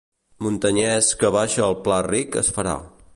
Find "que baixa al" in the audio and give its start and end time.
1.23-1.77